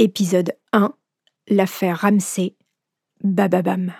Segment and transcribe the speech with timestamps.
[0.00, 0.92] Épisode 1
[1.48, 2.54] L'affaire Ramsey.
[3.24, 3.92] Bababam.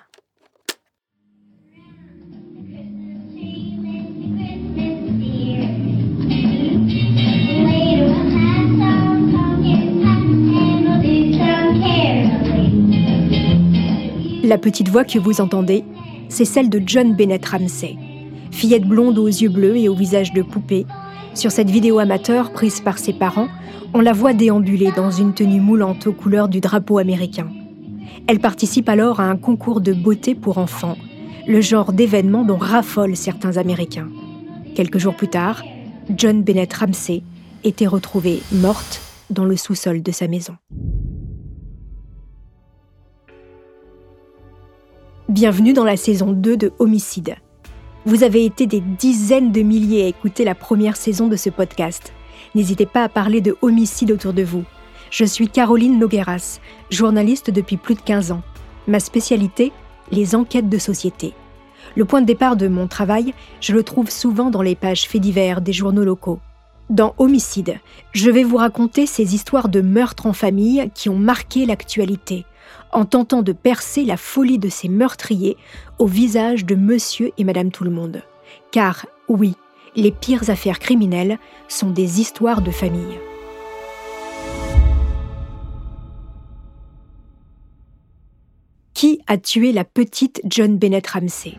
[14.45, 15.85] La petite voix que vous entendez,
[16.29, 17.97] c'est celle de John Bennett Ramsey,
[18.53, 20.87] fillette blonde aux yeux bleus et au visage de poupée.
[21.35, 23.49] Sur cette vidéo amateur prise par ses parents,
[23.95, 27.49] on la voit déambuler dans une tenue moulante aux couleurs du drapeau américain.
[28.27, 30.97] Elle participe alors à un concours de beauté pour enfants,
[31.47, 34.09] le genre d'événement dont raffolent certains Américains.
[34.75, 35.63] Quelques jours plus tard,
[36.15, 37.23] John Bennett Ramsey
[37.65, 40.57] était retrouvée morte dans le sous-sol de sa maison.
[45.29, 47.37] Bienvenue dans la saison 2 de Homicide.
[48.07, 52.13] Vous avez été des dizaines de milliers à écouter la première saison de ce podcast.
[52.55, 54.65] N'hésitez pas à parler de homicide autour de vous.
[55.11, 58.43] Je suis Caroline Nogueras, journaliste depuis plus de 15 ans.
[58.87, 59.73] Ma spécialité,
[60.11, 61.35] les enquêtes de société.
[61.97, 65.21] Le point de départ de mon travail, je le trouve souvent dans les pages faits
[65.21, 66.41] divers des journaux locaux.
[66.91, 67.81] Dans Homicide,
[68.13, 72.47] je vais vous raconter ces histoires de meurtres en famille qui ont marqué l'actualité,
[72.93, 75.59] en tentant de percer la folie de ces meurtriers
[75.99, 78.23] au visage de monsieur et madame tout le monde.
[78.71, 79.55] Car, oui,
[79.99, 83.19] les pires affaires criminelles sont des histoires de famille.
[88.95, 91.55] Qui a tué la petite John Bennett Ramsey?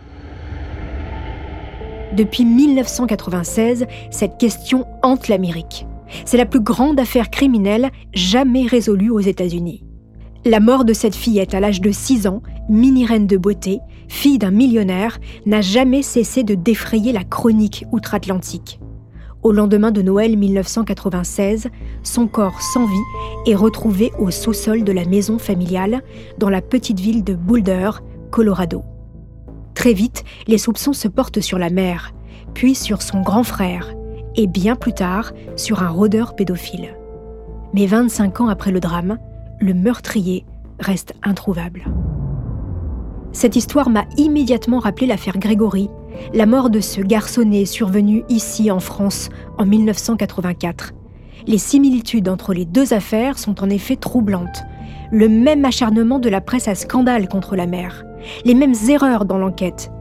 [2.15, 5.85] Depuis 1996, cette question hante l'Amérique.
[6.25, 9.83] C'est la plus grande affaire criminelle jamais résolue aux États-Unis.
[10.45, 13.79] La mort de cette fillette à l'âge de 6 ans, mini-reine de beauté,
[14.09, 18.79] fille d'un millionnaire, n'a jamais cessé de défrayer la chronique outre-Atlantique.
[19.41, 21.69] Au lendemain de Noël 1996,
[22.03, 26.01] son corps sans vie est retrouvé au sous-sol de la maison familiale
[26.37, 27.91] dans la petite ville de Boulder,
[28.31, 28.83] Colorado.
[29.75, 32.13] Très vite, les soupçons se portent sur la mère,
[32.53, 33.93] puis sur son grand frère,
[34.35, 36.97] et bien plus tard sur un rôdeur pédophile.
[37.73, 39.19] Mais 25 ans après le drame,
[39.61, 40.45] le meurtrier
[40.79, 41.85] reste introuvable.
[43.31, 45.89] Cette histoire m'a immédiatement rappelé l'affaire Grégory,
[46.33, 50.93] la mort de ce garçonnet survenu ici en France en 1984.
[51.47, 54.63] Les similitudes entre les deux affaires sont en effet troublantes.
[55.11, 58.03] Le même acharnement de la presse à scandale contre la mère,
[58.45, 59.91] les mêmes erreurs dans l'enquête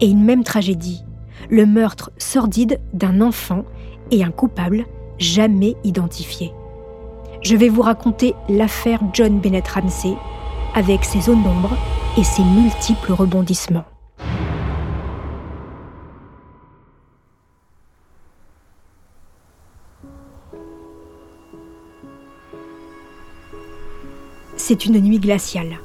[0.00, 1.04] et une même tragédie,
[1.50, 3.64] le meurtre sordide d'un enfant
[4.10, 4.86] et un coupable
[5.18, 6.52] jamais identifié
[7.42, 10.14] je vais vous raconter l'affaire John Bennett Ramsey
[10.74, 11.76] avec ses zones d'ombre
[12.16, 13.84] et ses multiples rebondissements.
[24.56, 25.78] C'est une nuit glaciale.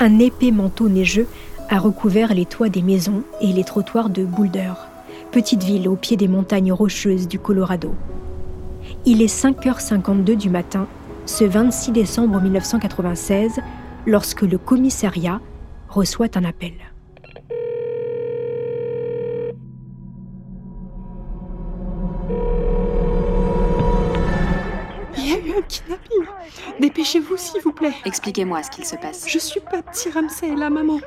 [0.00, 1.28] Un épais manteau neigeux
[1.68, 4.72] a recouvert les toits des maisons et les trottoirs de Boulder,
[5.30, 7.94] petite ville au pied des montagnes rocheuses du Colorado.
[9.04, 10.86] Il est 5h52 du matin,
[11.26, 13.60] ce 26 décembre 1996,
[14.06, 15.40] lorsque le commissariat
[15.88, 16.74] reçoit un appel.
[25.16, 26.24] Il y a eu un kidnapping.
[26.80, 27.94] Dépêchez-vous, s'il vous plaît.
[28.04, 29.26] Expliquez-moi ce qu'il se passe.
[29.28, 29.82] Je suis pas
[30.12, 30.98] Ramsey, la maman.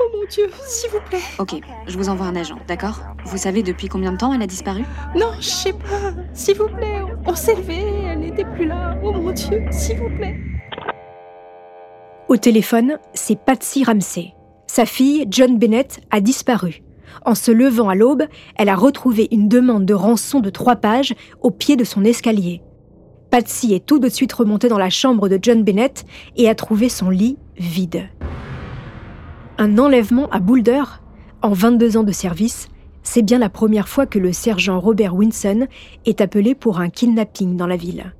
[0.00, 1.22] Oh mon Dieu, s'il vous plaît.
[1.40, 1.56] Ok,
[1.88, 3.00] je vous envoie un agent, d'accord?
[3.24, 4.84] Vous savez depuis combien de temps elle a disparu?
[5.16, 6.12] Non, je sais pas.
[6.34, 8.96] S'il vous plaît, on s'est levé, elle n'était plus là.
[9.02, 10.38] Oh mon Dieu, s'il vous plaît.
[12.28, 14.34] Au téléphone, c'est Patsy Ramsey.
[14.66, 16.82] Sa fille, John Bennett, a disparu.
[17.24, 18.24] En se levant à l'aube,
[18.56, 22.60] elle a retrouvé une demande de rançon de trois pages au pied de son escalier.
[23.30, 26.04] Patsy est tout de suite remontée dans la chambre de John Bennett
[26.36, 28.10] et a trouvé son lit vide.
[29.56, 30.82] Un enlèvement à Boulder
[31.40, 32.68] En 22 ans de service,
[33.02, 35.66] c'est bien la première fois que le sergent Robert Winson
[36.04, 38.12] est appelé pour un kidnapping dans la ville.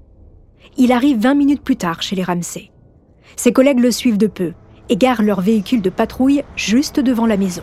[0.78, 2.70] Il arrive 20 minutes plus tard chez les Ramsey.
[3.38, 4.52] Ses collègues le suivent de peu
[4.88, 7.62] et garent leur véhicule de patrouille juste devant la maison.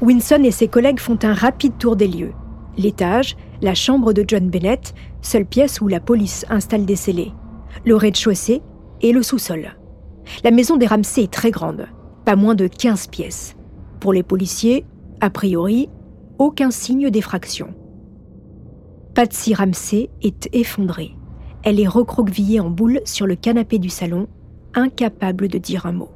[0.00, 2.32] Winson et ses collègues font un rapide tour des lieux.
[2.78, 7.32] L'étage, la chambre de John Bennett, seule pièce où la police installe des scellés,
[7.84, 8.62] le rez-de-chaussée
[9.02, 9.76] et le sous-sol.
[10.42, 11.86] La maison des Ramsey est très grande,
[12.24, 13.54] pas moins de 15 pièces.
[14.00, 14.86] Pour les policiers,
[15.20, 15.90] a priori,
[16.38, 17.74] aucun signe d'effraction.
[19.14, 21.14] Patsy Ramsey est effondrée.
[21.64, 24.28] Elle est recroquevillée en boule sur le canapé du salon,
[24.74, 26.10] incapable de dire un mot.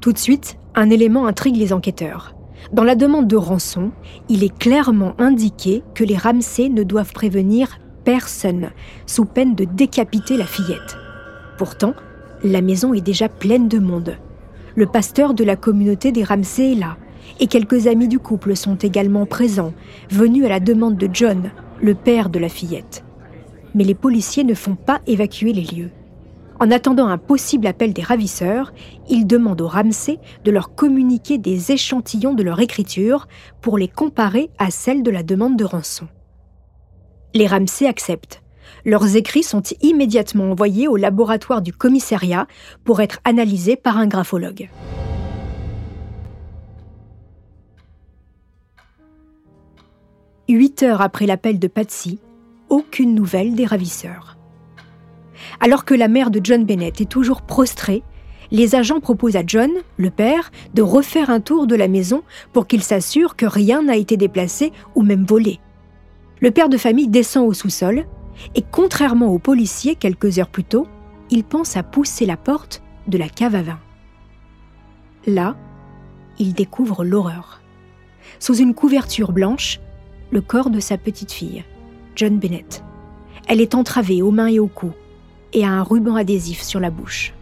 [0.00, 2.36] Tout de suite, un élément intrigue les enquêteurs.
[2.72, 3.90] Dans la demande de rançon,
[4.28, 8.70] il est clairement indiqué que les Ramsey ne doivent prévenir personne,
[9.06, 10.98] sous peine de décapiter la fillette.
[11.58, 11.94] Pourtant,
[12.44, 14.16] la maison est déjà pleine de monde.
[14.76, 16.96] Le pasteur de la communauté des Ramsey est là,
[17.40, 19.72] et quelques amis du couple sont également présents,
[20.10, 21.50] venus à la demande de John,
[21.82, 23.04] le père de la fillette.
[23.74, 25.90] Mais les policiers ne font pas évacuer les lieux.
[26.60, 28.72] En attendant un possible appel des ravisseurs,
[29.08, 33.26] ils demandent aux Ramsey de leur communiquer des échantillons de leur écriture
[33.60, 36.06] pour les comparer à celles de la demande de rançon.
[37.34, 38.42] Les Ramsey acceptent.
[38.84, 42.46] Leurs écrits sont immédiatement envoyés au laboratoire du commissariat
[42.84, 44.68] pour être analysés par un graphologue.
[50.48, 52.20] Huit heures après l'appel de Patsy,
[52.68, 54.36] aucune nouvelle des ravisseurs.
[55.60, 58.02] Alors que la mère de John Bennett est toujours prostrée,
[58.50, 62.22] les agents proposent à John, le père, de refaire un tour de la maison
[62.52, 65.60] pour qu'il s'assure que rien n'a été déplacé ou même volé.
[66.40, 68.06] Le père de famille descend au sous-sol
[68.54, 70.86] et contrairement aux policiers quelques heures plus tôt,
[71.30, 73.78] il pense à pousser la porte de la cave à vin.
[75.26, 75.56] Là,
[76.38, 77.62] il découvre l'horreur.
[78.38, 79.80] Sous une couverture blanche,
[80.30, 81.64] le corps de sa petite fille,
[82.16, 82.82] John Bennett.
[83.46, 84.92] Elle est entravée aux mains et au cou
[85.52, 87.32] et a un ruban adhésif sur la bouche.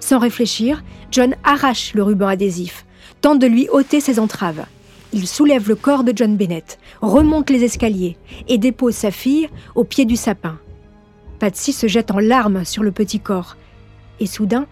[0.00, 2.84] Sans réfléchir, John arrache le ruban adhésif,
[3.20, 4.66] tente de lui ôter ses entraves.
[5.12, 8.16] Il soulève le corps de John Bennett, remonte les escaliers
[8.48, 10.58] et dépose sa fille au pied du sapin.
[11.38, 13.56] Patsy se jette en larmes sur le petit corps.
[14.20, 14.66] Et soudain,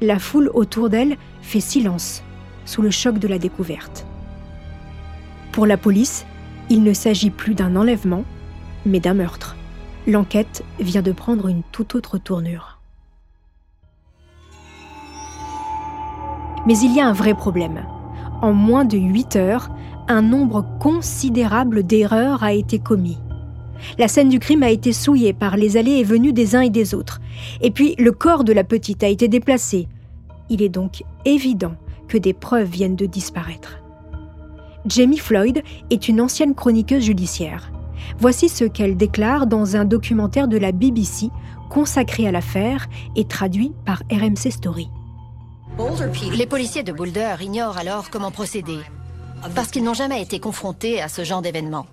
[0.00, 2.22] la foule autour d'elle fait silence
[2.64, 4.06] sous le choc de la découverte.
[5.52, 6.26] Pour la police,
[6.70, 8.24] il ne s'agit plus d'un enlèvement,
[8.84, 9.56] mais d'un meurtre.
[10.06, 12.78] L'enquête vient de prendre une toute autre tournure.
[16.66, 17.84] Mais il y a un vrai problème.
[18.42, 19.70] En moins de 8 heures,
[20.08, 23.18] un nombre considérable d'erreurs a été commis.
[23.98, 26.70] La scène du crime a été souillée par les allées et venues des uns et
[26.70, 27.20] des autres.
[27.60, 29.88] Et puis le corps de la petite a été déplacé.
[30.48, 31.74] Il est donc évident
[32.08, 33.78] que des preuves viennent de disparaître.
[34.88, 37.72] Jamie Floyd est une ancienne chroniqueuse judiciaire.
[38.18, 41.30] Voici ce qu'elle déclare dans un documentaire de la BBC
[41.70, 42.86] consacré à l'affaire
[43.16, 44.88] et traduit par RMC Story.
[46.36, 48.78] Les policiers de Boulder ignorent alors comment procéder,
[49.54, 51.86] parce qu'ils n'ont jamais été confrontés à ce genre d'événement.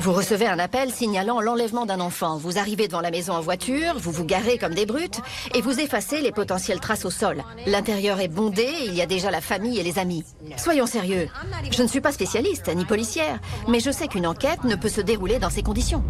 [0.00, 2.38] Vous recevez un appel signalant l'enlèvement d'un enfant.
[2.38, 5.20] Vous arrivez devant la maison en voiture, vous vous garez comme des brutes
[5.54, 7.42] et vous effacez les potentielles traces au sol.
[7.66, 10.24] L'intérieur est bondé, il y a déjà la famille et les amis.
[10.56, 11.28] Soyons sérieux.
[11.70, 15.02] Je ne suis pas spécialiste ni policière, mais je sais qu'une enquête ne peut se
[15.02, 16.02] dérouler dans ces conditions.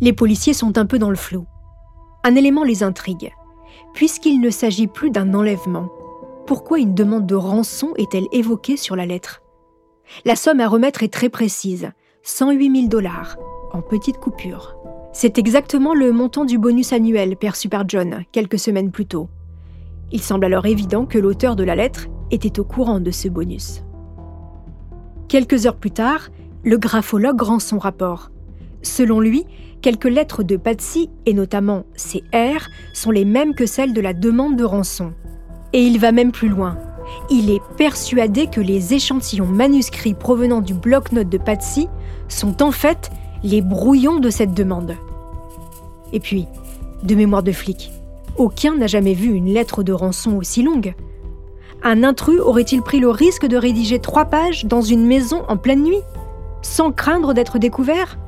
[0.00, 1.46] Les policiers sont un peu dans le flou.
[2.24, 3.30] Un élément les intrigue.
[3.94, 5.88] Puisqu'il ne s'agit plus d'un enlèvement,
[6.48, 9.40] pourquoi une demande de rançon est-elle évoquée sur la lettre?
[10.24, 11.90] La somme à remettre est très précise,
[12.22, 13.36] 108 000 dollars,
[13.72, 14.76] en petites coupures.
[15.12, 19.28] C'est exactement le montant du bonus annuel perçu par John quelques semaines plus tôt.
[20.12, 23.82] Il semble alors évident que l'auteur de la lettre était au courant de ce bonus.
[25.28, 26.28] Quelques heures plus tard,
[26.64, 28.30] le graphologue rend son rapport.
[28.82, 29.46] Selon lui,
[29.80, 34.12] quelques lettres de Patsy, et notamment ses R, sont les mêmes que celles de la
[34.12, 35.12] demande de rançon.
[35.72, 36.76] Et il va même plus loin.
[37.30, 41.88] Il est persuadé que les échantillons manuscrits provenant du bloc-notes de Patsy
[42.28, 43.10] sont en fait
[43.42, 44.96] les brouillons de cette demande.
[46.12, 46.46] Et puis,
[47.02, 47.90] de mémoire de flic,
[48.36, 50.94] aucun n'a jamais vu une lettre de rançon aussi longue.
[51.82, 55.82] Un intrus aurait-il pris le risque de rédiger trois pages dans une maison en pleine
[55.82, 56.02] nuit,
[56.62, 58.18] sans craindre d'être découvert?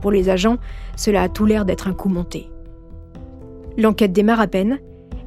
[0.00, 0.56] Pour les agents,
[0.96, 2.48] cela a tout l'air d'être un coup monté.
[3.76, 4.78] L'enquête démarre à peine,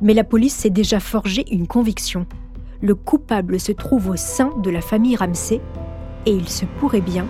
[0.02, 2.26] mais la police s'est déjà forgé une conviction
[2.82, 5.62] le coupable se trouve au sein de la famille Ramsey
[6.26, 7.26] et il se pourrait bien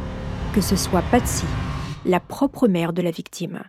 [0.54, 1.46] que ce soit Patsy,
[2.06, 3.64] la propre mère de la victime.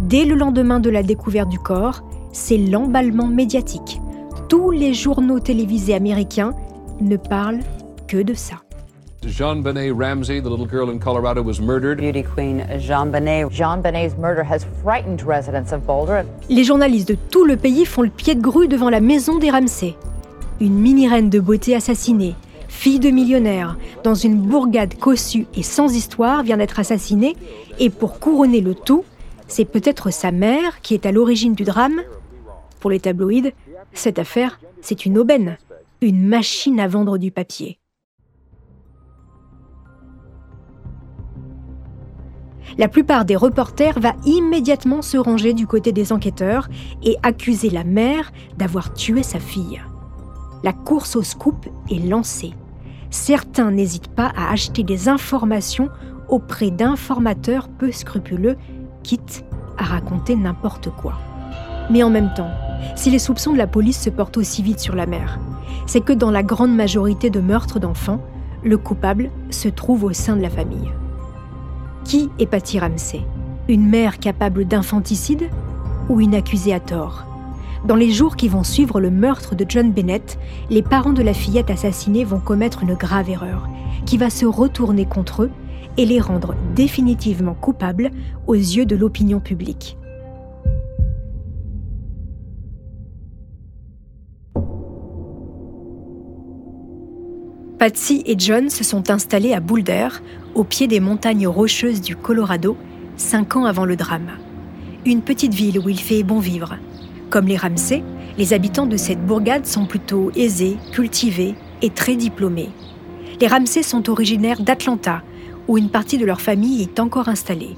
[0.00, 4.00] Dès le lendemain de la découverte du corps, c'est l'emballement médiatique.
[4.48, 6.52] Tous les journaux télévisés américains
[7.00, 7.60] ne parlent
[8.08, 8.56] que de ça.
[9.24, 11.98] Jean Benet Ramsey, the little girl in Colorado, was murdered.
[11.98, 13.50] Beauty queen Jean Benet.
[13.50, 16.24] Jean Benet's murder has frightened residents of Boulder.
[16.48, 19.50] Les journalistes de tout le pays font le pied de grue devant la maison des
[19.50, 19.96] Ramsey.
[20.60, 22.34] Une mini-reine de beauté assassinée,
[22.68, 27.36] fille de millionnaire, dans une bourgade cossue et sans histoire, vient d'être assassinée,
[27.78, 29.04] et pour couronner le tout,
[29.46, 32.02] c'est peut-être sa mère qui est à l'origine du drame.
[32.80, 33.52] Pour les tabloïds,
[33.92, 35.58] cette affaire, c'est une aubaine,
[36.00, 37.78] une machine à vendre du papier.
[42.78, 46.68] La plupart des reporters va immédiatement se ranger du côté des enquêteurs
[47.02, 49.80] et accuser la mère d'avoir tué sa fille.
[50.62, 52.52] La course au scoop est lancée.
[53.10, 55.90] certains n'hésitent pas à acheter des informations
[56.28, 58.56] auprès d'informateurs peu scrupuleux,
[59.02, 59.44] quitte
[59.76, 61.14] à raconter n'importe quoi.
[61.90, 62.50] Mais en même temps,
[62.96, 65.38] si les soupçons de la police se portent aussi vite sur la mère,
[65.86, 68.22] c'est que dans la grande majorité de meurtres d'enfants,
[68.64, 70.90] le coupable se trouve au sein de la famille.
[72.04, 73.22] Qui est Patty Ramsey
[73.68, 75.48] Une mère capable d'infanticide
[76.08, 77.24] ou une accusée à tort?
[77.86, 81.32] Dans les jours qui vont suivre le meurtre de John Bennett, les parents de la
[81.32, 83.68] fillette assassinée vont commettre une grave erreur
[84.04, 85.50] qui va se retourner contre eux
[85.96, 88.10] et les rendre définitivement coupables
[88.46, 89.96] aux yeux de l'opinion publique.
[97.82, 100.06] Patsy et John se sont installés à Boulder,
[100.54, 102.76] au pied des montagnes rocheuses du Colorado,
[103.16, 104.38] cinq ans avant le drame.
[105.04, 106.76] Une petite ville où il fait bon vivre.
[107.28, 108.04] Comme les Ramsey,
[108.38, 112.70] les habitants de cette bourgade sont plutôt aisés, cultivés et très diplômés.
[113.40, 115.22] Les Ramsey sont originaires d'Atlanta,
[115.66, 117.74] où une partie de leur famille est encore installée.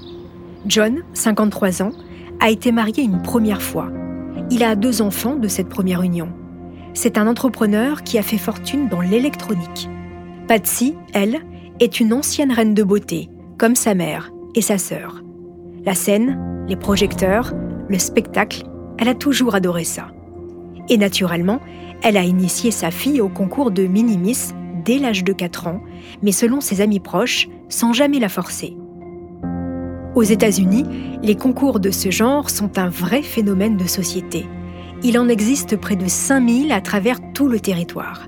[0.67, 1.93] John, 53 ans,
[2.41, 3.91] a été marié une première fois.
[4.51, 6.29] Il a deux enfants de cette première union.
[6.93, 9.89] C'est un entrepreneur qui a fait fortune dans l'électronique.
[10.47, 11.41] Patsy, elle,
[11.81, 15.23] est une ancienne reine de beauté, comme sa mère et sa sœur.
[15.87, 17.55] La scène, les projecteurs,
[17.89, 18.65] le spectacle,
[18.99, 20.09] elle a toujours adoré ça.
[20.91, 21.61] Et naturellement,
[22.03, 24.53] elle a initié sa fille au concours de Minimis
[24.85, 25.81] dès l'âge de 4 ans,
[26.23, 28.77] mais selon ses amis proches, sans jamais la forcer.
[30.15, 30.85] Aux États-Unis,
[31.23, 34.47] les concours de ce genre sont un vrai phénomène de société.
[35.03, 38.27] Il en existe près de 5000 à travers tout le territoire.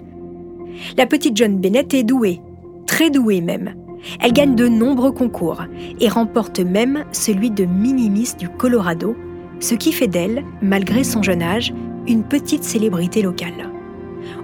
[0.97, 2.41] La petite John Bennett est douée,
[2.87, 3.75] très douée même.
[4.21, 5.65] Elle gagne de nombreux concours
[6.01, 9.17] et remporte même celui de Minimis du Colorado,
[9.61, 11.73] ce qui fait d'elle, malgré son jeune âge,
[12.07, 13.71] une petite célébrité locale.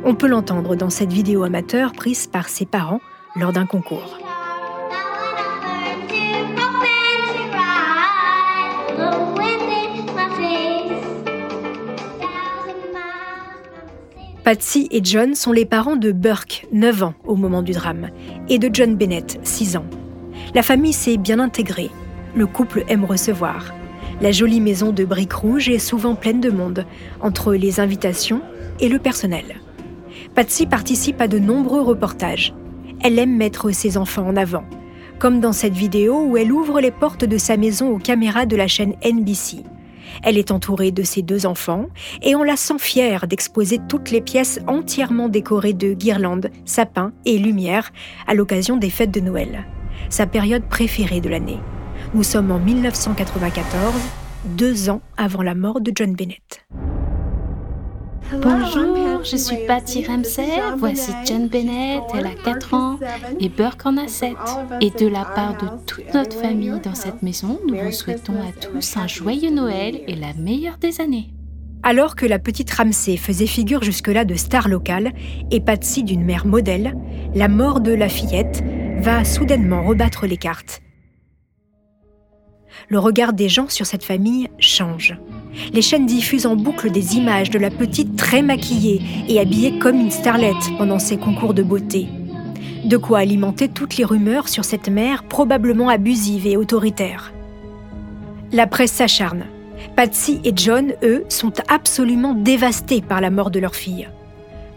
[0.04, 3.00] On peut l'entendre dans cette vidéo amateur prise par ses parents
[3.36, 4.18] lors d'un concours.
[14.44, 18.08] Patsy et John sont les parents de Burke, 9 ans au moment du drame,
[18.48, 19.84] et de John Bennett, 6 ans.
[20.52, 21.90] La famille s'est bien intégrée.
[22.34, 23.72] Le couple aime recevoir.
[24.20, 26.86] La jolie maison de briques rouges est souvent pleine de monde,
[27.20, 28.42] entre les invitations
[28.80, 29.60] et le personnel.
[30.34, 32.52] Patsy participe à de nombreux reportages.
[33.00, 34.64] Elle aime mettre ses enfants en avant,
[35.20, 38.56] comme dans cette vidéo où elle ouvre les portes de sa maison aux caméras de
[38.56, 39.62] la chaîne NBC.
[40.22, 41.86] Elle est entourée de ses deux enfants
[42.22, 47.38] et on la sent fière d'exposer toutes les pièces entièrement décorées de guirlandes, sapins et
[47.38, 47.92] lumières
[48.26, 49.64] à l'occasion des fêtes de Noël,
[50.08, 51.60] sa période préférée de l'année.
[52.14, 53.94] Nous sommes en 1994,
[54.44, 56.66] deux ans avant la mort de John Bennett.
[58.40, 60.48] Bonjour, je suis Patty Ramsey,
[60.78, 62.98] voici John Bennett, elle a 4 ans
[63.38, 64.34] et Burke en a 7.
[64.80, 68.52] Et de la part de toute notre famille dans cette maison, nous vous souhaitons à
[68.52, 71.30] tous un joyeux Noël et la meilleure des années.
[71.82, 75.12] Alors que la petite Ramsey faisait figure jusque-là de star locale
[75.50, 76.94] et Patsy d'une mère modèle,
[77.34, 78.62] la mort de la fillette
[79.00, 80.80] va soudainement rebattre les cartes.
[82.88, 85.16] Le regard des gens sur cette famille change.
[85.72, 90.00] Les chaînes diffusent en boucle des images de la petite très maquillée et habillée comme
[90.00, 92.08] une starlette pendant ses concours de beauté.
[92.84, 97.32] De quoi alimenter toutes les rumeurs sur cette mère probablement abusive et autoritaire.
[98.52, 99.44] La presse s'acharne.
[99.96, 104.08] Patsy et John, eux, sont absolument dévastés par la mort de leur fille.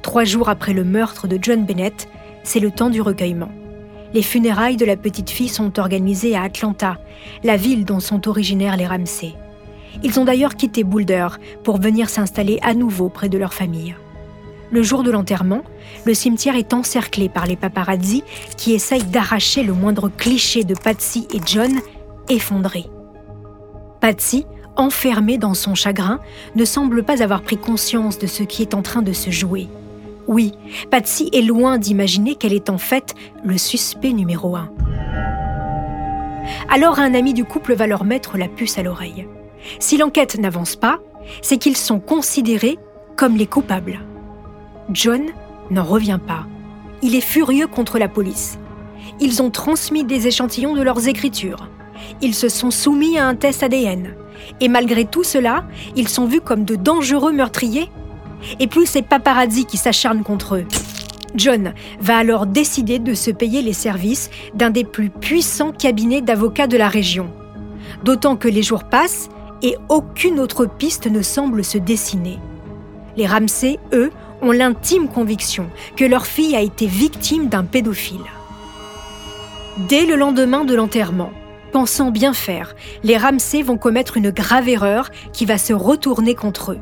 [0.02, 2.08] Trois jours après le meurtre de John Bennett,
[2.44, 3.50] c'est le temps du recueillement.
[4.14, 6.98] Les funérailles de la petite fille sont organisées à Atlanta,
[7.44, 9.34] la ville dont sont originaires les Ramsey.
[10.04, 11.28] Ils ont d'ailleurs quitté Boulder
[11.64, 13.96] pour venir s'installer à nouveau près de leur famille.
[14.72, 15.62] Le jour de l'enterrement,
[16.06, 18.24] le cimetière est encerclé par les paparazzi
[18.58, 21.72] qui essayent d'arracher le moindre cliché de Patsy et John
[22.30, 22.88] effondrés.
[24.02, 26.20] Patsy, enfermée dans son chagrin,
[26.56, 29.68] ne semble pas avoir pris conscience de ce qui est en train de se jouer.
[30.28, 30.54] Oui,
[30.90, 34.70] Patsy est loin d'imaginer qu'elle est en fait le suspect numéro un.
[36.70, 39.28] Alors un ami du couple va leur mettre la puce à l'oreille.
[39.80, 41.00] Si l'enquête n'avance pas,
[41.42, 42.78] c'est qu'ils sont considérés
[43.16, 44.00] comme les coupables.
[44.92, 45.24] John
[45.72, 46.46] n'en revient pas.
[47.02, 48.58] Il est furieux contre la police.
[49.20, 51.70] Ils ont transmis des échantillons de leurs écritures.
[52.22, 54.16] Ils se sont soumis à un test ADN.
[54.60, 57.90] Et malgré tout cela, ils sont vus comme de dangereux meurtriers.
[58.60, 60.66] Et plus c'est paparazzi qui s'acharnent contre eux.
[61.36, 66.68] John va alors décider de se payer les services d'un des plus puissants cabinets d'avocats
[66.68, 67.30] de la région.
[68.04, 69.30] D'autant que les jours passent
[69.66, 72.38] et aucune autre piste ne semble se dessiner.
[73.18, 74.12] Les Ramsey, eux,
[74.44, 78.30] ont l'intime conviction que leur fille a été victime d'un pédophile.
[79.90, 81.32] Dès le lendemain de l'enterrement,
[81.72, 86.74] pensant bien faire, les Ramsey vont commettre une grave erreur qui va se retourner contre
[86.74, 86.80] eux.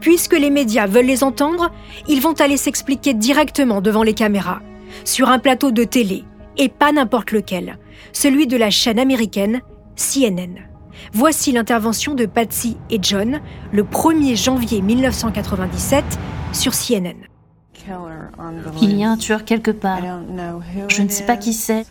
[0.00, 1.70] Puisque les médias veulent les entendre,
[2.08, 4.62] ils vont aller s'expliquer directement devant les caméras,
[5.04, 6.24] sur un plateau de télé,
[6.56, 7.78] et pas n'importe lequel,
[8.12, 9.60] celui de la chaîne américaine
[9.94, 10.69] CNN.
[11.12, 13.40] Voici l'intervention de Patsy et John
[13.72, 16.04] le 1er janvier 1997
[16.52, 17.16] sur CNN.
[18.82, 20.00] Il y a un tueur quelque part.
[20.88, 21.86] Je ne sais pas qui c'est.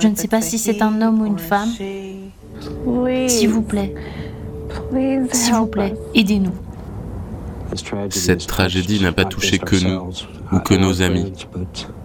[0.00, 1.70] Je ne sais pas si c'est un homme ou une femme.
[3.28, 3.94] S'il vous plaît,
[5.32, 6.54] s'il vous plaît, aidez-nous.
[8.10, 10.10] Cette tragédie n'a pas touché que nous
[10.52, 11.32] ou que nos amis,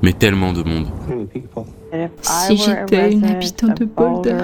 [0.01, 0.87] mais tellement de monde.
[2.21, 4.41] Si j'étais une habitante de Boulder,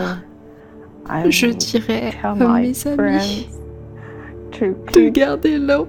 [1.30, 3.48] je dirais à mes amis
[4.94, 5.88] de garder leur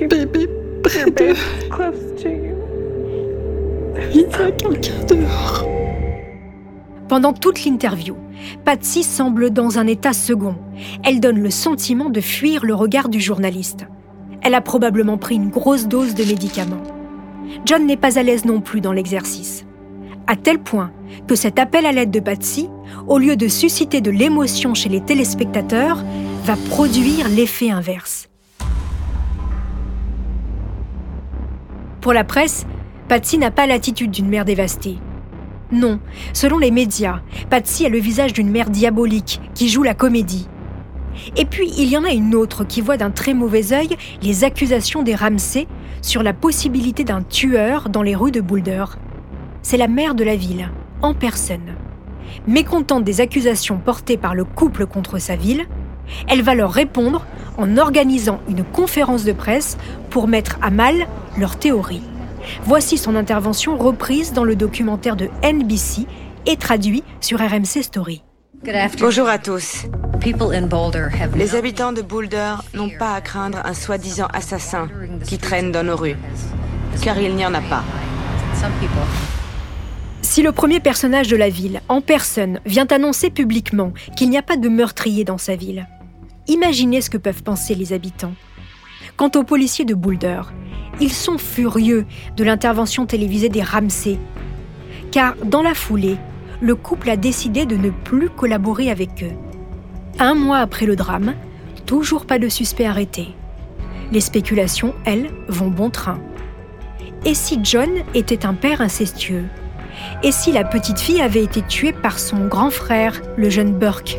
[0.00, 0.48] bébé
[0.82, 1.34] près d'eux.
[4.14, 5.66] Il y a quelqu'un dehors.
[7.08, 8.16] Pendant toute l'interview,
[8.64, 10.56] Patsy semble dans un état second.
[11.04, 13.86] Elle donne le sentiment de fuir le regard du journaliste.
[14.42, 16.82] Elle a probablement pris une grosse dose de médicaments.
[17.64, 19.64] John n'est pas à l'aise non plus dans l'exercice.
[20.26, 20.90] À tel point
[21.26, 22.68] que cet appel à l'aide de Patsy,
[23.06, 26.04] au lieu de susciter de l'émotion chez les téléspectateurs,
[26.44, 28.28] va produire l'effet inverse.
[32.00, 32.66] Pour la presse,
[33.08, 34.98] Patsy n'a pas l'attitude d'une mère dévastée.
[35.70, 36.00] Non,
[36.32, 40.48] selon les médias, Patsy a le visage d'une mère diabolique qui joue la comédie.
[41.36, 44.44] Et puis, il y en a une autre qui voit d'un très mauvais œil les
[44.44, 45.66] accusations des Ramsey
[46.00, 48.84] sur la possibilité d'un tueur dans les rues de Boulder.
[49.62, 50.70] C'est la maire de la ville,
[51.02, 51.76] en personne.
[52.46, 55.66] Mécontente des accusations portées par le couple contre sa ville,
[56.28, 57.24] elle va leur répondre
[57.56, 59.76] en organisant une conférence de presse
[60.10, 61.06] pour mettre à mal
[61.38, 62.02] leur théorie.
[62.64, 66.06] Voici son intervention reprise dans le documentaire de NBC
[66.46, 68.22] et traduit sur RMC Story.
[69.00, 69.86] Bonjour à tous.
[71.34, 74.88] Les habitants de Boulder n'ont pas à craindre un soi-disant assassin
[75.24, 76.16] qui traîne dans nos rues,
[77.02, 77.82] car il n'y en a pas.
[80.32, 84.42] Si le premier personnage de la ville, en personne, vient annoncer publiquement qu'il n'y a
[84.42, 85.86] pas de meurtrier dans sa ville,
[86.48, 88.32] imaginez ce que peuvent penser les habitants.
[89.18, 90.40] Quant aux policiers de Boulder,
[91.00, 94.16] ils sont furieux de l'intervention télévisée des Ramsey.
[95.10, 96.16] Car dans la foulée,
[96.62, 99.36] le couple a décidé de ne plus collaborer avec eux.
[100.18, 101.34] Un mois après le drame,
[101.84, 103.34] toujours pas de suspect arrêté.
[104.12, 106.18] Les spéculations, elles, vont bon train.
[107.26, 109.44] Et si John était un père incestueux
[110.22, 114.18] Et si la petite fille avait été tuée par son grand frère, le jeune Burke?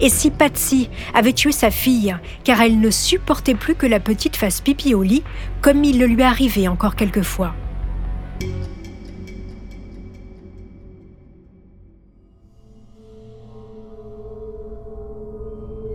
[0.00, 4.36] Et si Patsy avait tué sa fille, car elle ne supportait plus que la petite
[4.36, 5.22] fasse pipi au lit,
[5.60, 7.54] comme il le lui arrivait encore quelquefois?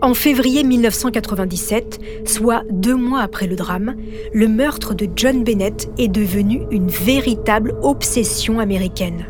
[0.06, 3.96] En février 1997, soit deux mois après le drame,
[4.32, 9.26] le meurtre de John Bennett est devenu une véritable obsession américaine.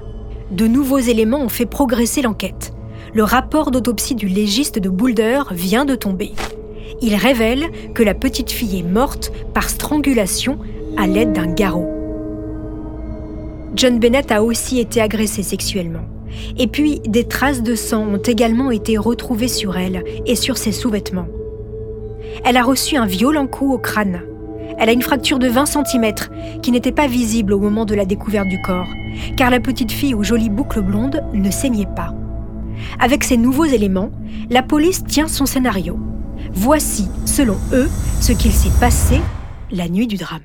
[0.51, 2.75] De nouveaux éléments ont fait progresser l'enquête
[3.15, 6.33] le rapport d'autopsie du légiste de Boulder vient de tomber.
[7.01, 10.59] Il révèle que la petite fille est morte par strangulation
[10.99, 11.91] à l'aide d'un garrot.
[13.75, 16.05] John Bennett a aussi été agressé sexuellement.
[16.59, 20.73] Et puis, des traces de sang ont également été retrouvées sur elle et sur ses
[20.73, 21.29] sous-vêtements.
[22.45, 24.23] Elle a reçu un violent coup au crâne.
[24.79, 26.13] Elle a une fracture de 20 cm
[26.63, 28.89] qui n'était pas visible au moment de la découverte du corps,
[29.37, 32.15] car la petite fille aux jolies boucles blondes ne saignait pas.
[33.01, 34.11] Avec ces nouveaux éléments,
[34.51, 35.99] la police tient son scénario.
[36.53, 37.89] Voici, selon eux,
[38.21, 39.21] ce qu'il s'est passé
[39.71, 40.43] la nuit du drame.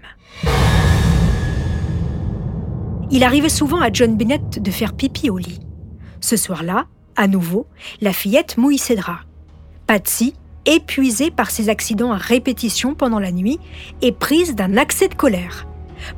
[3.11, 5.59] Il arrivait souvent à John Bennett de faire pipi au lit.
[6.21, 7.65] Ce soir-là, à nouveau,
[7.99, 9.25] la fillette mouille ses draps.
[9.87, 13.59] Patsy, épuisée par ses accidents à répétition pendant la nuit,
[14.01, 15.65] est prise d'un accès de colère.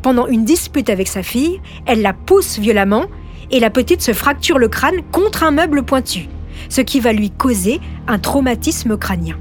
[0.02, 3.06] Pendant une dispute avec sa fille, elle la pousse violemment
[3.50, 6.28] et la petite se fracture le crâne contre un meuble pointu,
[6.70, 9.38] ce qui va lui causer un traumatisme crânien.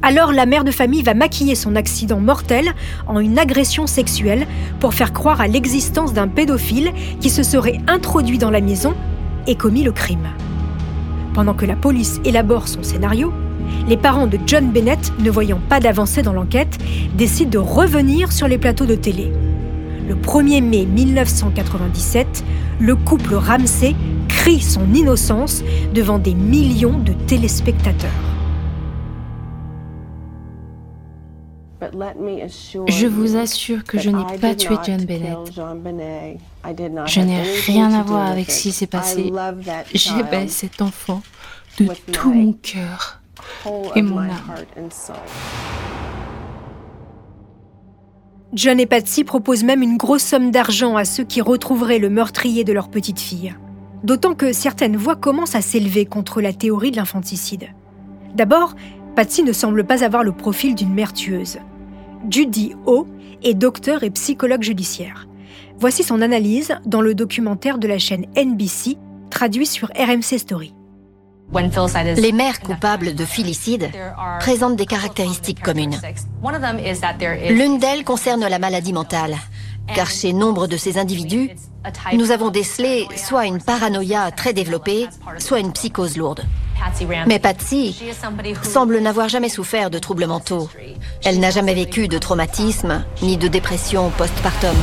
[0.00, 2.72] Alors la mère de famille va maquiller son accident mortel
[3.06, 4.48] en une agression sexuelle
[4.80, 8.94] pour faire croire à l'existence d'un pédophile qui se serait introduit dans la maison
[9.46, 10.28] et commis le crime.
[11.34, 13.32] Pendant que la police élabore son scénario,
[13.88, 16.78] les parents de John Bennett, ne voyant pas d'avancée dans l'enquête,
[17.14, 19.32] décident de revenir sur les plateaux de télé.
[20.08, 22.44] Le 1er mai 1997,
[22.80, 23.94] le couple Ramsey
[24.28, 25.62] crie son innocence
[25.94, 28.10] devant des millions de téléspectateurs.
[32.88, 35.38] Je vous assure que je n'ai pas tué John Bennett.
[37.06, 39.32] Je n'ai rien à voir avec ce qui s'est passé.
[39.94, 41.22] J'aimais cet enfant
[41.78, 43.20] de tout mon cœur
[43.94, 44.54] et mon âme.
[48.52, 52.64] John et Patsy proposent même une grosse somme d'argent à ceux qui retrouveraient le meurtrier
[52.64, 53.54] de leur petite fille.
[54.04, 57.68] D'autant que certaines voix commencent à s'élever contre la théorie de l'infanticide.
[58.34, 58.74] D'abord,
[59.16, 61.58] Patsy ne semble pas avoir le profil d'une mère tueuse.
[62.28, 63.06] Judy O
[63.42, 65.26] est docteur et psychologue judiciaire.
[65.82, 68.98] Voici son analyse dans le documentaire de la chaîne NBC,
[69.30, 70.72] traduit sur RMC Story.
[72.18, 73.90] Les mères coupables de filicide
[74.38, 76.00] présentent des caractéristiques communes.
[77.50, 79.34] L'une d'elles concerne la maladie mentale,
[79.92, 81.50] car chez nombre de ces individus,
[82.12, 86.44] nous avons décelé soit une paranoïa très développée, soit une psychose lourde.
[87.26, 88.00] Mais Patsy
[88.62, 90.70] semble n'avoir jamais souffert de troubles mentaux.
[91.24, 94.76] Elle n'a jamais vécu de traumatisme ni de dépression postpartum.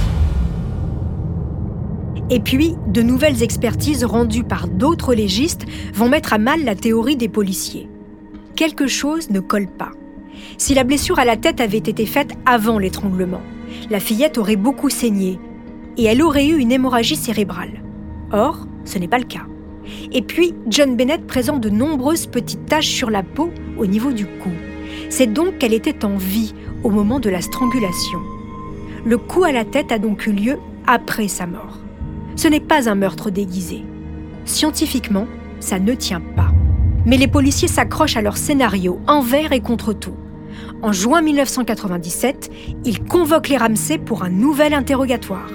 [2.31, 7.15] Et puis, de nouvelles expertises rendues par d'autres légistes vont mettre à mal la théorie
[7.15, 7.89] des policiers.
[8.55, 9.91] Quelque chose ne colle pas.
[10.57, 13.41] Si la blessure à la tête avait été faite avant l'étranglement,
[13.89, 15.39] la fillette aurait beaucoup saigné
[15.97, 17.83] et elle aurait eu une hémorragie cérébrale.
[18.31, 19.47] Or, ce n'est pas le cas.
[20.11, 24.25] Et puis, John Bennett présente de nombreuses petites taches sur la peau au niveau du
[24.25, 24.51] cou.
[25.09, 28.19] C'est donc qu'elle était en vie au moment de la strangulation.
[29.03, 31.78] Le coup à la tête a donc eu lieu après sa mort.
[32.39, 33.83] Ce n'est pas un meurtre déguisé.
[34.45, 35.27] Scientifiquement,
[35.59, 36.53] ça ne tient pas.
[37.05, 40.15] Mais les policiers s'accrochent à leur scénario envers et contre tout.
[40.81, 42.49] En juin 1997,
[42.85, 45.49] ils convoquent les Ramsey pour un nouvel interrogatoire.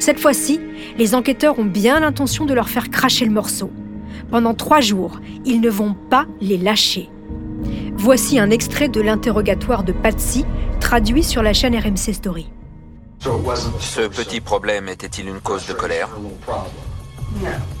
[0.00, 0.58] Cette fois-ci,
[0.98, 3.70] les enquêteurs ont bien l'intention de leur faire cracher le morceau.
[4.28, 7.10] Pendant trois jours, ils ne vont pas les lâcher.
[7.96, 10.44] Voici un extrait de l'interrogatoire de Patsy,
[10.80, 12.48] traduit sur la chaîne RMC Story.
[13.80, 16.08] Ce petit problème était-il une cause de colère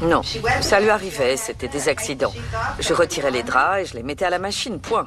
[0.00, 0.22] Non,
[0.62, 2.32] ça lui arrivait, c'était des accidents.
[2.78, 5.06] Je retirais les draps et je les mettais à la machine, point.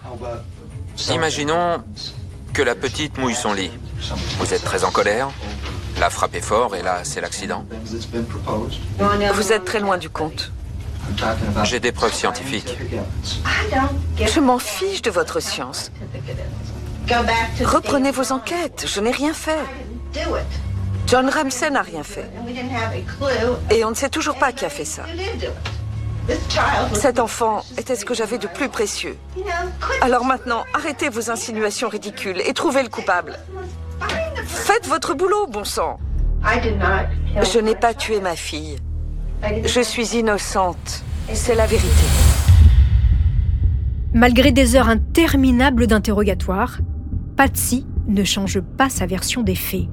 [1.10, 1.84] Imaginons
[2.54, 3.71] que la petite mouille son lit.
[4.38, 5.30] Vous êtes très en colère,
[6.00, 7.65] la frappe fort et là, c'est l'accident.
[9.34, 10.52] Vous êtes très loin du compte.
[11.63, 12.78] J'ai des preuves scientifiques.
[14.19, 15.91] Je m'en fiche de votre science.
[17.63, 19.63] Reprenez vos enquêtes, je n'ai rien fait.
[21.08, 22.30] John Ramsey n'a rien fait.
[23.72, 25.04] Et on ne sait toujours pas qui a fait ça.
[26.93, 29.17] Cet enfant était ce que j'avais de plus précieux.
[30.02, 33.38] Alors maintenant, arrêtez vos insinuations ridicules et trouvez le coupable.
[34.46, 35.98] Faites votre boulot, bon sang.
[37.41, 38.78] Je n'ai pas tué ma fille.
[39.63, 41.04] Je suis innocente.
[41.34, 41.88] C'est la vérité.
[44.13, 46.80] Malgré des heures interminables d'interrogatoire,
[47.38, 49.88] Patsy ne change pas sa version des faits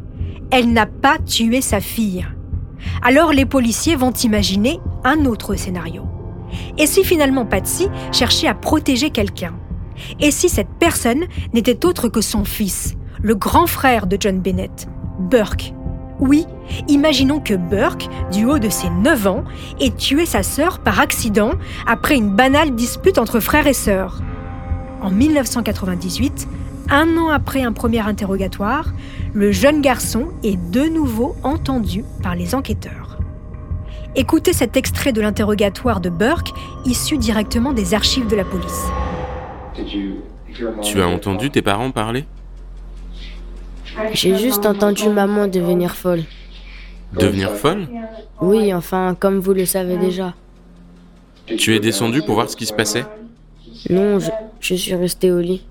[0.51, 2.27] elle n'a pas tué sa fille.
[3.03, 6.05] Alors les policiers vont imaginer un autre scénario.
[6.79, 9.55] Et si finalement Patsy cherchait à protéger quelqu'un?
[10.21, 14.89] Et si cette personne n'était autre que son fils, le grand frère de John Bennett,
[15.19, 15.73] Burke?
[16.21, 16.47] Oui,
[16.89, 19.45] imaginons que Burke, du haut de ses 9 ans,
[19.81, 21.53] ait tué sa sœur par accident
[21.87, 24.21] après une banale dispute entre frères et sœurs.
[25.03, 26.49] En 1998,
[26.91, 28.93] un an après un premier interrogatoire,
[29.33, 33.19] le jeune garçon est de nouveau entendu par les enquêteurs.
[34.17, 36.53] Écoutez cet extrait de l'interrogatoire de Burke,
[36.85, 38.85] issu directement des archives de la police.
[40.83, 42.25] Tu as entendu tes parents parler?
[44.13, 46.23] J'ai juste entendu maman devenir folle.
[47.19, 47.89] Devenir folle?
[48.41, 50.35] Oui, enfin, comme vous le savez déjà.
[51.47, 53.05] Tu es descendu pour voir ce qui se passait?
[53.91, 55.65] Non, je, je suis resté au lit.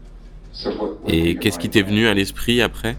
[1.07, 2.95] Et qu'est-ce qui t'est venu à l'esprit après?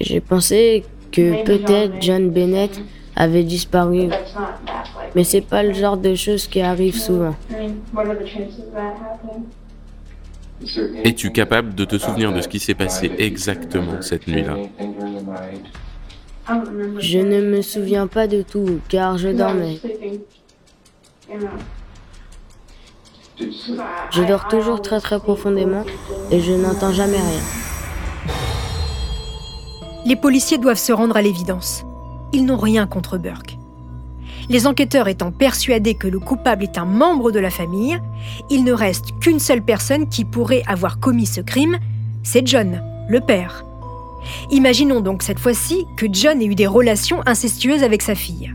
[0.00, 2.80] J'ai pensé que peut-être John Bennett
[3.14, 4.08] avait disparu.
[5.14, 7.34] Mais c'est pas le genre de choses qui arrivent souvent.
[11.04, 14.56] Es-tu capable de te souvenir de ce qui s'est passé exactement cette nuit-là?
[16.98, 19.78] Je ne me souviens pas de tout, car je dormais.
[23.38, 25.84] Je dors toujours très très profondément
[26.30, 27.42] et je n'entends jamais rien.
[30.06, 31.84] Les policiers doivent se rendre à l'évidence.
[32.32, 33.58] Ils n'ont rien contre Burke.
[34.48, 37.98] Les enquêteurs étant persuadés que le coupable est un membre de la famille,
[38.48, 41.78] il ne reste qu'une seule personne qui pourrait avoir commis ce crime,
[42.22, 43.64] c'est John, le père.
[44.50, 48.54] Imaginons donc cette fois-ci que John ait eu des relations incestueuses avec sa fille.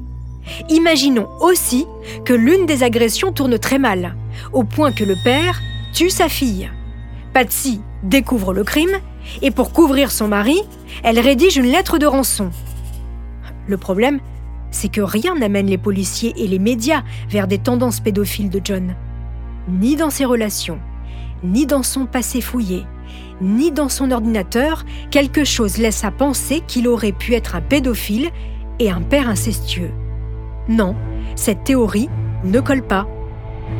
[0.69, 1.85] Imaginons aussi
[2.25, 4.15] que l'une des agressions tourne très mal,
[4.53, 5.61] au point que le père
[5.93, 6.69] tue sa fille.
[7.33, 8.97] Patsy découvre le crime
[9.41, 10.59] Et pour couvrir son mari,
[11.03, 12.49] elle rédige une lettre de rançon.
[13.67, 14.19] Le problème,
[14.71, 18.95] c'est que rien n'amène les policiers et les médias vers des tendances pédophiles de John.
[19.69, 20.79] Ni dans ses relations,
[21.43, 22.85] ni dans son passé fouillé,
[23.41, 28.29] ni dans son ordinateur, quelque chose laisse à penser qu'il aurait pu être un pédophile
[28.79, 29.91] et un père incestueux.
[30.71, 30.95] Non,
[31.35, 32.07] cette théorie
[32.45, 33.05] ne colle pas.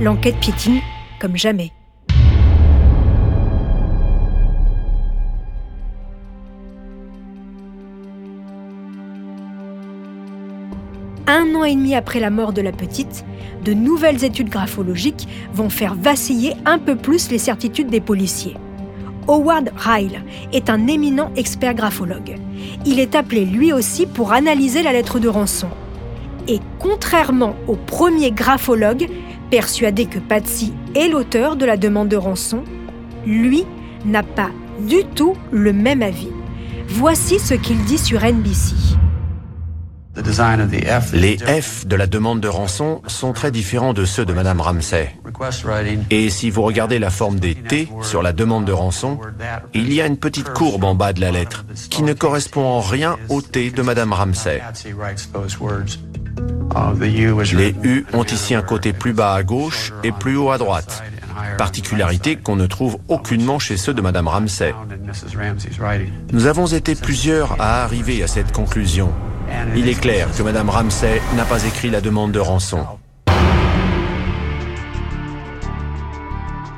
[0.02, 0.82] L'enquête piétine
[1.22, 1.72] comme jamais.
[11.28, 13.24] Un an et demi après la mort de la petite,
[13.64, 18.58] de nouvelles études graphologiques vont faire vaciller un peu plus les certitudes des policiers.
[19.30, 22.36] Howard Ryle est un éminent expert graphologue.
[22.86, 25.70] Il est appelé lui aussi pour analyser la lettre de rançon.
[26.52, 29.08] Et contrairement au premier graphologue,
[29.50, 32.66] persuadé que Patsy est l'auteur de la demande de rançon,
[33.26, 33.64] lui
[34.04, 34.50] n'a pas
[34.82, 36.28] du tout le même avis.
[36.90, 38.76] Voici ce qu'il dit sur NBC.
[41.14, 45.16] Les F de la demande de rançon sont très différents de ceux de Madame Ramsay.
[46.10, 49.20] Et si vous regardez la forme des T sur la demande de rançon,
[49.74, 52.82] il y a une petite courbe en bas de la lettre qui ne correspond en
[52.82, 54.62] rien au T de Madame Ramsay.
[57.02, 61.04] Les U ont ici un côté plus bas à gauche et plus haut à droite,
[61.58, 64.74] particularité qu'on ne trouve aucunement chez ceux de Madame Ramsay.
[66.32, 69.12] Nous avons été plusieurs à arriver à cette conclusion.
[69.76, 72.86] Il est clair que Madame Ramsay n'a pas écrit la demande de rançon.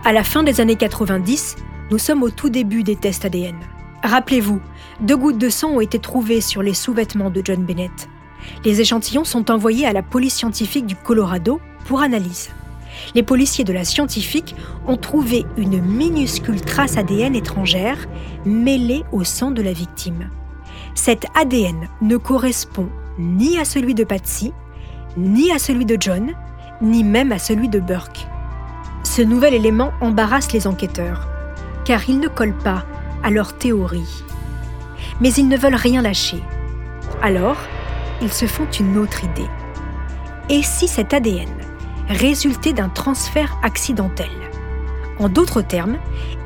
[0.06, 1.56] À la fin des années 90,
[1.92, 3.56] nous sommes au tout début des tests ADN.
[4.04, 4.60] Rappelez-vous,
[5.00, 8.10] deux gouttes de sang ont été trouvées sur les sous-vêtements de John Bennett.
[8.66, 12.50] Les échantillons sont envoyés à la police scientifique du Colorado pour analyse.
[13.16, 14.56] Les policiers de la scientifique
[14.88, 17.98] ont trouvé une minuscule trace ADN étrangère
[18.46, 20.30] mêlée au sang de la victime.
[20.96, 24.54] Cet ADN ne correspond ni à celui de Patsy,
[25.18, 26.34] ni à celui de John,
[26.82, 28.28] ni même à celui de Burke.
[29.04, 31.28] Ce nouvel élément embarrasse les enquêteurs,
[31.86, 32.86] car il ne colle pas
[33.24, 34.24] à leur théorie.
[35.22, 36.42] Mais ils ne veulent rien lâcher.
[37.22, 37.58] Alors,
[38.24, 39.50] ils se font une autre idée.
[40.50, 41.50] Et si cet ADN
[42.10, 44.30] résultait d'un transfert accidentel?
[45.20, 45.98] En d'autres termes,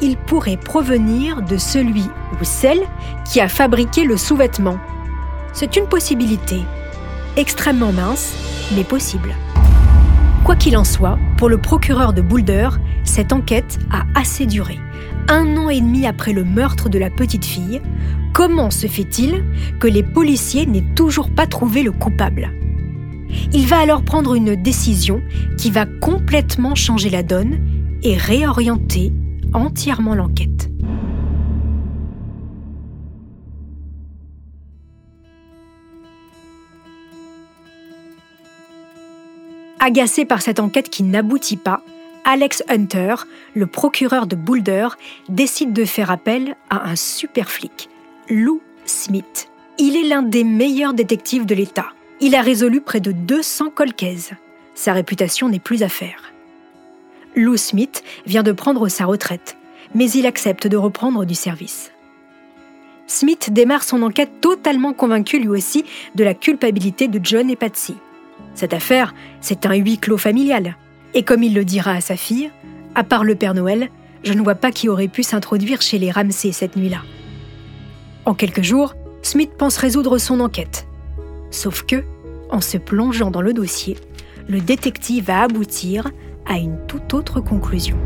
[0.02, 2.82] il pourrait provenir de celui ou celle
[3.26, 4.78] qui a fabriqué le sous-vêtement.
[5.54, 6.62] C'est une possibilité,
[7.38, 8.34] extrêmement mince,
[8.76, 9.34] mais possible.
[10.44, 12.70] Quoi qu'il en soit, pour le procureur de Boulder,
[13.04, 14.80] cette enquête a assez duré.
[15.30, 17.82] Un an et demi après le meurtre de la petite fille,
[18.34, 19.44] comment se fait-il
[19.80, 22.52] que les policiers n'aient toujours pas trouvé le coupable?
[23.52, 25.22] Il va alors prendre une décision
[25.58, 27.60] qui va complètement changer la donne
[28.04, 29.12] et réorienter
[29.54, 30.70] entièrement l'enquête.
[39.80, 41.84] Agacé par cette enquête qui n'aboutit pas,
[42.30, 43.16] Alex Hunter,
[43.56, 44.90] le procureur de Boulder,
[45.30, 47.90] décide de faire appel à un super flic,
[48.30, 49.48] Lou Smith.
[49.78, 51.94] Il est l'un des meilleurs détectives de l'État.
[52.20, 54.32] Il a résolu près de 200 colcaises.
[54.76, 56.34] Sa réputation n'est plus à faire.
[57.38, 59.56] Lou Smith vient de prendre sa retraite,
[59.96, 61.94] mais il accepte de reprendre du service.
[63.08, 65.86] Smith démarre son enquête totalement convaincu lui aussi
[66.16, 67.96] de la culpabilité de John et Patsy.
[68.54, 70.76] Cette affaire, c'est un huis clos familial.
[71.18, 72.52] Et comme il le dira à sa fille,
[72.94, 73.90] à part le Père Noël,
[74.24, 77.02] je ne vois pas qui aurait pu s'introduire chez les Ramsey cette nuit-là.
[78.26, 80.86] En quelques jours, Smith pense résoudre son enquête.
[81.50, 82.04] Sauf que,
[82.52, 83.98] en se plongeant dans le dossier,
[84.48, 86.08] le détective va aboutir
[86.46, 87.98] à une toute autre conclusion.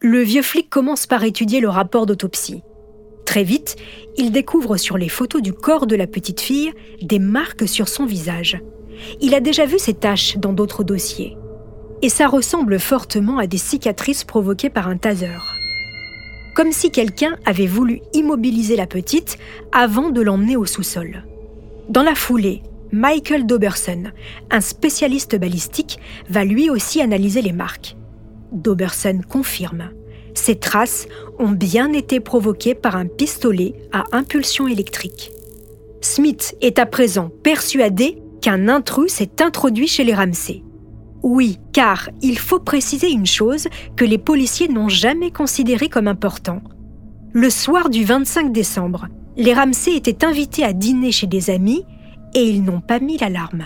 [0.00, 2.62] Le vieux flic commence par étudier le rapport d'autopsie.
[3.24, 3.76] Très vite,
[4.16, 8.06] il découvre sur les photos du corps de la petite fille des marques sur son
[8.06, 8.60] visage.
[9.20, 11.36] Il a déjà vu ces taches dans d'autres dossiers.
[12.02, 15.38] Et ça ressemble fortement à des cicatrices provoquées par un taser.
[16.54, 19.38] Comme si quelqu'un avait voulu immobiliser la petite
[19.72, 21.24] avant de l'emmener au sous-sol.
[21.88, 24.04] Dans la foulée, Michael Doberson,
[24.50, 27.96] un spécialiste balistique, va lui aussi analyser les marques.
[28.52, 29.90] Doberson confirme.
[30.34, 31.06] Ces traces
[31.38, 35.30] ont bien été provoquées par un pistolet à impulsion électrique.
[36.00, 40.62] Smith est à présent persuadé qu'un intrus s'est introduit chez les Ramsey.
[41.22, 46.60] Oui, car il faut préciser une chose que les policiers n'ont jamais considérée comme important.
[47.32, 51.84] Le soir du 25 décembre, les Ramsey étaient invités à dîner chez des amis
[52.34, 53.64] et ils n'ont pas mis l'alarme.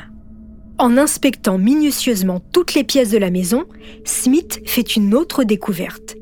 [0.79, 3.65] En inspectant minutieusement toutes les pièces de la maison,
[4.05, 6.18] Smith fait une autre découverte.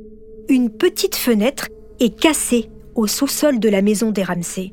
[0.48, 1.66] Une petite fenêtre
[1.98, 4.72] est cassée au sous-sol de la maison des Ramsey.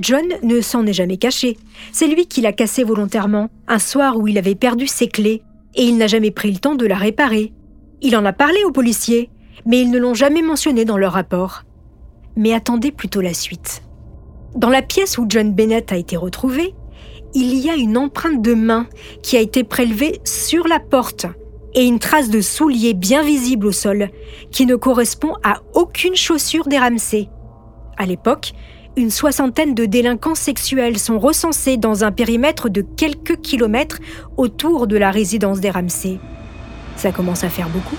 [0.00, 1.56] John ne s'en est jamais caché.
[1.92, 5.42] C'est lui qui l'a cassée volontairement, un soir où il avait perdu ses clés,
[5.76, 7.52] et il n'a jamais pris le temps de la réparer.
[8.02, 9.30] Il en a parlé aux policiers,
[9.66, 11.62] mais ils ne l'ont jamais mentionné dans leur rapport.
[12.34, 13.82] Mais attendez plutôt la suite.
[14.56, 16.74] Dans la pièce où John Bennett a été retrouvé,
[17.34, 18.88] il y a une empreinte de main
[19.22, 21.26] qui a été prélevée sur la porte
[21.74, 24.10] et une trace de soulier bien visible au sol
[24.50, 27.28] qui ne correspond à aucune chaussure des Ramsey.
[27.96, 28.52] À l'époque,
[28.96, 33.98] une soixantaine de délinquants sexuels sont recensés dans un périmètre de quelques kilomètres
[34.36, 36.18] autour de la résidence des Ramsey.
[36.96, 37.96] Ça commence à faire beaucoup.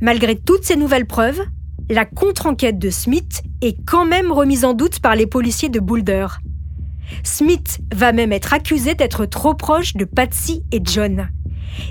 [0.00, 1.40] Malgré toutes ces nouvelles preuves,
[1.88, 6.26] la contre-enquête de Smith est quand même remise en doute par les policiers de Boulder.
[7.22, 11.28] Smith va même être accusé d'être trop proche de Patsy et John.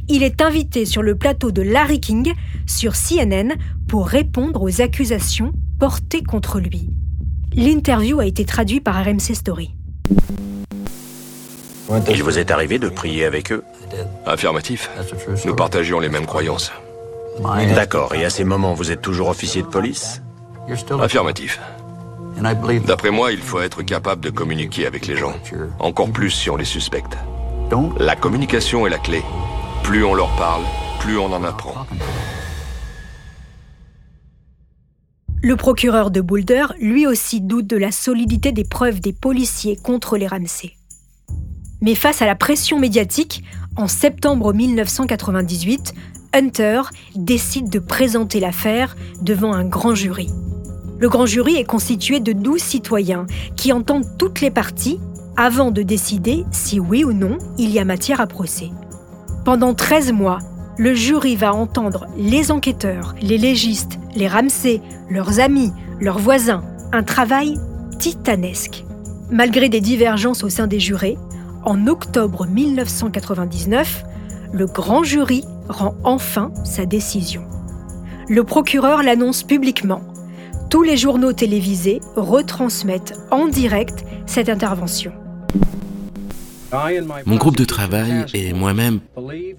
[0.08, 2.34] Il est invité sur le plateau de Larry King
[2.65, 3.54] sur CNN
[3.88, 6.89] pour répondre aux accusations portées contre lui.
[7.54, 9.76] L'interview a été traduite par RMC Story.
[12.10, 13.63] Il vous est arrivé de prier avec eux?
[14.26, 14.89] Affirmatif.
[15.45, 16.71] Nous partagions les mêmes croyances.
[17.76, 20.21] D'accord, et à ces moments, vous êtes toujours officier de police?
[20.99, 21.60] Affirmatif.
[22.41, 25.34] D'après moi, il faut être capable de communiquer avec les gens,
[25.80, 27.17] encore plus si on les suspecte.
[27.98, 29.24] La communication est la clé.
[29.82, 30.63] Plus on leur parle,
[31.00, 31.88] plus on en apprend.
[35.41, 40.17] Le procureur de Boulder, lui aussi, doute de la solidité des preuves des policiers contre
[40.17, 40.78] les Ramsey.
[41.82, 43.43] Mais face à la pression médiatique,
[43.76, 45.93] en septembre 1998,
[46.34, 46.84] Hunter
[47.15, 50.30] décide de présenter l'affaire devant un grand jury.
[51.04, 53.26] Le grand jury est constitué de 12 citoyens
[53.58, 55.02] qui entendent toutes les parties
[55.36, 58.70] avant de décider si oui ou non il y a matière à procès.
[59.44, 60.39] Pendant 13 mois,
[60.78, 66.63] le jury va entendre les enquêteurs, les légistes, les Ramsey, leurs amis, leurs voisins,
[66.94, 67.60] un travail
[68.00, 68.86] titanesque.
[69.30, 71.18] Malgré des divergences au sein des jurés,
[71.66, 74.06] en octobre 1999,
[74.54, 77.44] le grand jury rend enfin sa décision.
[78.30, 80.00] Le procureur l'annonce publiquement.
[80.73, 85.12] Tous les journaux télévisés retransmettent en direct cette intervention.
[87.27, 88.99] Mon groupe de travail et moi-même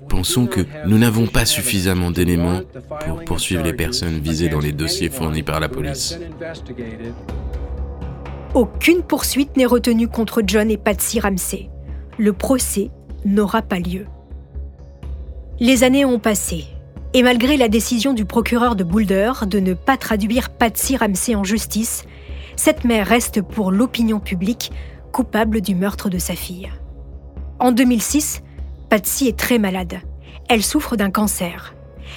[0.08, 2.62] pensons que nous n'avons pas suffisamment d'éléments
[3.06, 6.18] pour poursuivre les personnes visées dans les dossiers fournis par la police.
[8.52, 11.70] Aucune poursuite n'est retenue contre John et Patsy Ramsey.
[12.18, 12.90] Le procès
[13.24, 14.06] n'aura pas lieu.
[15.60, 16.64] Les années ont passé,
[17.14, 21.44] et malgré la décision du procureur de Boulder de ne pas traduire Patsy Ramsey en
[21.44, 22.04] justice,
[22.56, 24.72] cette mère reste pour l'opinion publique
[25.12, 26.70] coupable du meurtre de sa fille.
[27.60, 28.42] En 2006,
[28.90, 30.00] Patsy est très malade.
[30.48, 31.74] Elle souffre d'un cancer.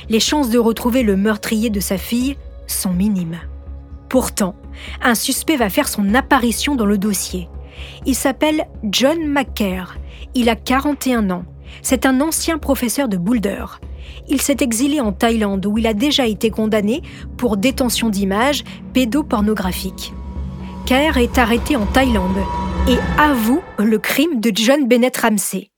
[0.10, 3.40] Les chances de retrouver le meurtrier de sa fille sont minimes.
[4.10, 4.56] Pourtant,
[5.04, 7.50] un suspect va faire son apparition dans le dossier.
[8.08, 9.98] Il s'appelle John McCare.
[10.34, 11.46] Il a 41 ans
[11.82, 13.66] c'est un ancien professeur de Boulder.
[14.30, 17.02] Il s'est exilé en Thaïlande où il a déjà été condamné
[17.38, 18.64] pour détention d'images
[18.94, 20.14] pédopornographiques.
[20.86, 22.38] Kerr est arrêté en Thaïlande
[22.90, 25.70] et avoue le crime de John Bennett Ramsey.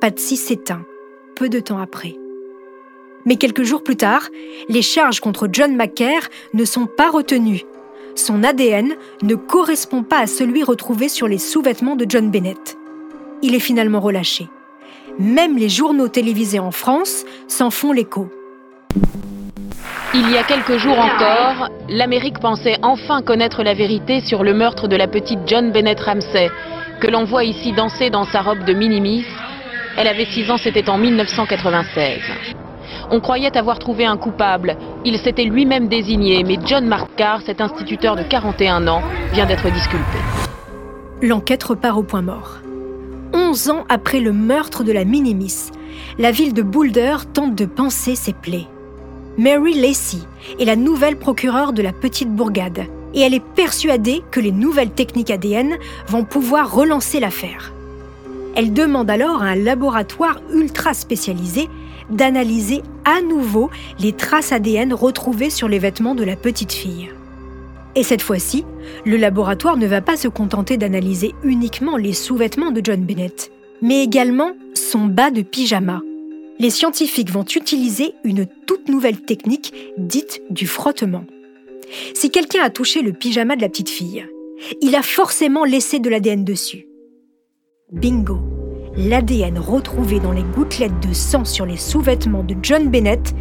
[0.00, 0.84] Patsy s'éteint
[1.34, 2.16] peu de temps après.
[3.28, 4.22] Mais quelques jours plus tard,
[4.70, 7.64] les charges contre John McCare ne sont pas retenues.
[8.14, 12.78] Son ADN ne correspond pas à celui retrouvé sur les sous-vêtements de John Bennett.
[13.42, 14.48] Il est finalement relâché.
[15.18, 18.30] Même les journaux télévisés en France s'en font l'écho.
[20.14, 24.88] Il y a quelques jours encore, l'Amérique pensait enfin connaître la vérité sur le meurtre
[24.88, 26.48] de la petite John Bennett Ramsey,
[26.98, 29.26] que l'on voit ici danser dans sa robe de minimis.
[29.98, 32.20] Elle avait 6 ans, c'était en 1996.
[33.10, 34.76] On croyait avoir trouvé un coupable.
[35.04, 40.18] Il s'était lui-même désigné, mais John Markar, cet instituteur de 41 ans, vient d'être disculpé.
[41.22, 42.58] L'enquête repart au point mort.
[43.32, 45.70] 11 ans après le meurtre de la Minimis,
[46.18, 48.66] la ville de Boulder tente de penser ses plaies.
[49.36, 50.18] Mary Lacey
[50.58, 54.90] est la nouvelle procureure de la petite bourgade et elle est persuadée que les nouvelles
[54.90, 55.76] techniques ADN
[56.08, 57.72] vont pouvoir relancer l'affaire.
[58.56, 61.68] Elle demande alors à un laboratoire ultra spécialisé
[62.10, 67.10] d'analyser à nouveau les traces ADN retrouvées sur les vêtements de la petite fille.
[67.94, 68.64] Et cette fois-ci,
[69.04, 73.50] le laboratoire ne va pas se contenter d'analyser uniquement les sous-vêtements de John Bennett,
[73.82, 76.02] mais également son bas de pyjama.
[76.58, 81.24] Les scientifiques vont utiliser une toute nouvelle technique dite du frottement.
[82.14, 84.26] Si quelqu'un a touché le pyjama de la petite fille,
[84.80, 86.86] il a forcément laissé de l'ADN dessus.
[87.92, 88.38] Bingo
[88.98, 93.32] L'ADN retrouvé dans les gouttelettes de sang sur les sous-vêtements de John Bennett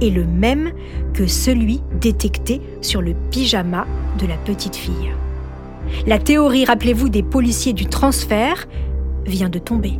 [0.00, 0.72] est le même
[1.12, 3.86] que celui détecté sur le pyjama
[4.18, 5.12] de la petite fille.
[6.06, 8.66] La théorie, rappelez-vous, des policiers du transfert
[9.26, 9.98] vient de tomber.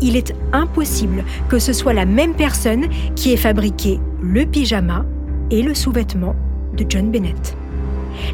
[0.00, 5.06] Il est impossible que ce soit la même personne qui ait fabriqué le pyjama
[5.52, 6.34] et le sous-vêtement
[6.76, 7.56] de John Bennett.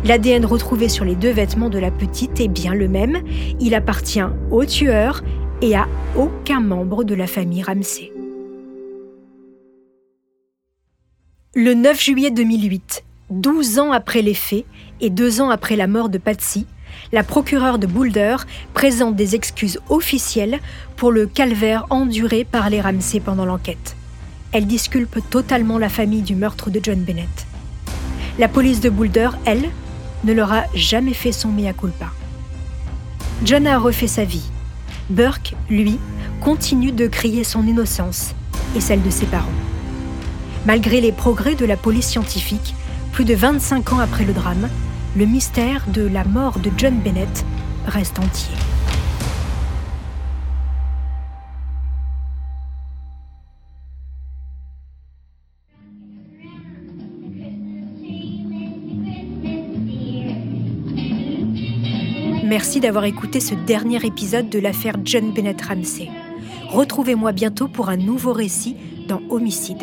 [0.04, 3.18] L'ADN retrouvé sur les deux vêtements de la petite est bien le même.
[3.60, 5.22] Il appartient au tueur
[5.62, 8.12] et à aucun membre de la famille Ramsey.
[11.54, 14.64] Le 9 juillet 2008, 12 ans après les faits
[15.00, 16.66] et deux ans après la mort de Patsy,
[17.12, 18.36] la procureure de Boulder
[18.74, 20.60] présente des excuses officielles
[20.96, 23.96] pour le calvaire enduré par les Ramsey pendant l'enquête.
[24.52, 27.46] Elle disculpe totalement la famille du meurtre de John Bennett.
[28.38, 29.70] La police de Boulder, elle,
[30.24, 32.10] ne leur a jamais fait son mea culpa.
[33.44, 34.50] John a refait sa vie.
[35.10, 35.98] Burke, lui,
[36.40, 38.32] continue de crier son innocence
[38.76, 39.46] et celle de ses parents.
[40.66, 42.74] Malgré les progrès de la police scientifique,
[43.12, 44.68] plus de 25 ans après le drame,
[45.16, 47.44] le mystère de la mort de John Bennett
[47.86, 48.54] reste entier.
[62.70, 66.08] Merci d'avoir écouté ce dernier épisode de l'affaire John Bennett Ramsey.
[66.68, 68.76] Retrouvez-moi bientôt pour un nouveau récit
[69.08, 69.82] dans Homicide.